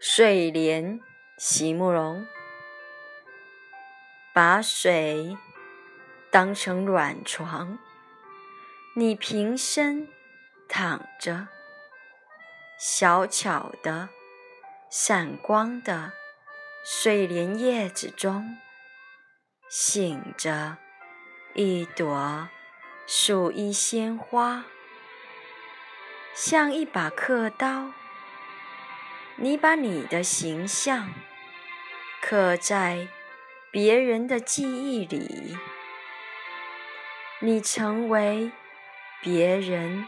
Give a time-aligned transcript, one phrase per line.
[0.00, 1.00] 睡莲，
[1.36, 2.24] 席慕容。
[4.32, 5.36] 把水
[6.30, 7.80] 当成软床，
[8.94, 10.06] 你平身
[10.68, 11.48] 躺着，
[12.78, 14.08] 小巧的、
[14.88, 16.12] 闪光的
[16.84, 18.56] 睡莲叶子中，
[19.68, 20.76] 醒着
[21.54, 22.48] 一朵
[23.04, 24.64] 素衣鲜花，
[26.32, 27.90] 像一把刻刀。
[29.40, 31.14] 你把你的形象
[32.20, 33.06] 刻在
[33.70, 35.56] 别人的记忆里，
[37.38, 38.50] 你成为
[39.22, 40.04] 别人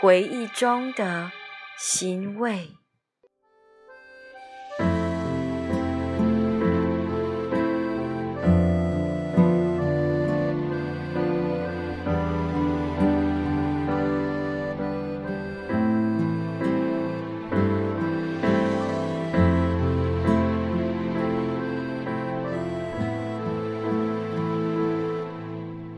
[0.00, 1.30] 回忆中的
[1.78, 2.72] 欣慰。